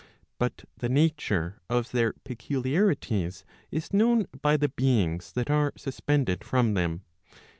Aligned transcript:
But 0.39 0.65
the 0.77 0.89
nature 0.89 1.61
of 1.69 1.91
their 1.91 2.13
peculiarities 2.23 3.45
is 3.69 3.93
known 3.93 4.25
by 4.41 4.57
the 4.57 4.69
beings 4.69 5.31
that 5.33 5.51
are 5.51 5.73
suspended 5.77 6.43
from 6.43 6.73
them. 6.73 7.03